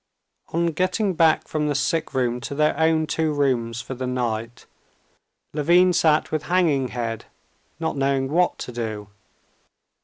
[0.51, 4.65] On getting back from the sick room to their own two rooms for the night,
[5.53, 7.25] Levin sat with hanging head
[7.79, 9.09] not knowing what to do.